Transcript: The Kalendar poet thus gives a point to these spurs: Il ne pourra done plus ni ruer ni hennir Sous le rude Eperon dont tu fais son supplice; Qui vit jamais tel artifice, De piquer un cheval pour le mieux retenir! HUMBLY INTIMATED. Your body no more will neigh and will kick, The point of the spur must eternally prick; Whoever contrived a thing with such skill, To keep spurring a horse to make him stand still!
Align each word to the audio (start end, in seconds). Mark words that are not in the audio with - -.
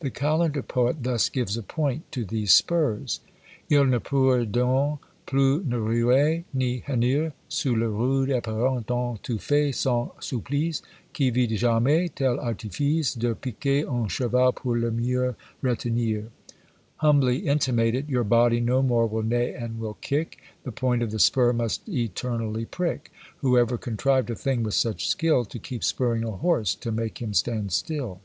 The 0.00 0.10
Kalendar 0.10 0.60
poet 0.60 1.04
thus 1.04 1.30
gives 1.30 1.56
a 1.56 1.62
point 1.62 2.12
to 2.12 2.22
these 2.26 2.52
spurs: 2.52 3.20
Il 3.70 3.86
ne 3.86 3.98
pourra 3.98 4.44
done 4.44 4.98
plus 5.24 5.62
ni 5.64 5.74
ruer 5.78 6.44
ni 6.52 6.80
hennir 6.80 7.32
Sous 7.48 7.74
le 7.74 7.88
rude 7.88 8.28
Eperon 8.28 8.84
dont 8.86 9.18
tu 9.22 9.38
fais 9.38 9.72
son 9.74 10.10
supplice; 10.20 10.82
Qui 11.14 11.30
vit 11.30 11.48
jamais 11.58 12.08
tel 12.14 12.38
artifice, 12.40 13.14
De 13.14 13.32
piquer 13.34 13.86
un 13.88 14.06
cheval 14.06 14.52
pour 14.52 14.74
le 14.76 14.90
mieux 14.90 15.34
retenir! 15.64 16.24
HUMBLY 17.02 17.46
INTIMATED. 17.48 18.10
Your 18.10 18.24
body 18.24 18.60
no 18.60 18.82
more 18.82 19.06
will 19.06 19.22
neigh 19.22 19.54
and 19.54 19.78
will 19.80 19.96
kick, 20.02 20.36
The 20.62 20.72
point 20.72 21.00
of 21.02 21.10
the 21.10 21.18
spur 21.18 21.54
must 21.54 21.88
eternally 21.88 22.66
prick; 22.66 23.10
Whoever 23.38 23.78
contrived 23.78 24.28
a 24.28 24.36
thing 24.36 24.62
with 24.62 24.74
such 24.74 25.08
skill, 25.08 25.46
To 25.46 25.58
keep 25.58 25.82
spurring 25.82 26.22
a 26.24 26.32
horse 26.32 26.74
to 26.74 26.92
make 26.92 27.22
him 27.22 27.32
stand 27.32 27.72
still! 27.72 28.20